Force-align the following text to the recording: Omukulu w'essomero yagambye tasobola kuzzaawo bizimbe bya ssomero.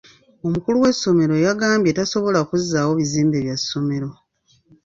Omukulu 0.47 0.77
w'essomero 0.83 1.35
yagambye 1.45 1.91
tasobola 1.99 2.39
kuzzaawo 2.49 2.91
bizimbe 2.99 3.37
bya 3.45 3.55
ssomero. 3.61 4.09